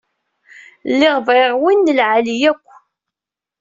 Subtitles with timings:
[0.91, 2.65] Lliɣ bɣiɣ win n lɛali yakk.